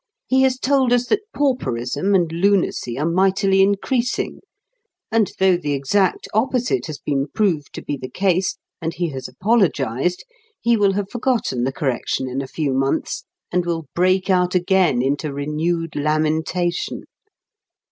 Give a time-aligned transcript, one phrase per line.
[0.25, 4.39] He has told us that pauperism and lunacy are mightily increasing,
[5.11, 9.27] and though the exact opposite has been proved to be the case and he has
[9.27, 10.25] apologized,
[10.59, 15.03] he will have forgotten the correction in a few months, and will break out again
[15.03, 17.03] into renewed lamentation.